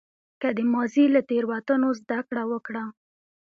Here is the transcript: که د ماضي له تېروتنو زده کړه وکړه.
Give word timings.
که 0.41 0.47
د 0.57 0.59
ماضي 0.73 1.05
له 1.15 1.21
تېروتنو 1.29 1.89
زده 2.01 2.19
کړه 2.27 2.43
وکړه. 2.51 2.83